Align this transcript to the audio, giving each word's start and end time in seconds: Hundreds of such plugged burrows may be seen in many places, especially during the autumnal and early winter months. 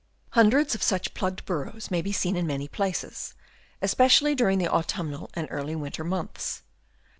Hundreds 0.31 0.73
of 0.73 0.81
such 0.81 1.13
plugged 1.13 1.45
burrows 1.45 1.91
may 1.91 2.01
be 2.01 2.11
seen 2.11 2.35
in 2.35 2.47
many 2.47 2.67
places, 2.67 3.35
especially 3.83 4.33
during 4.33 4.57
the 4.57 4.67
autumnal 4.67 5.29
and 5.35 5.47
early 5.51 5.75
winter 5.75 6.03
months. 6.03 6.63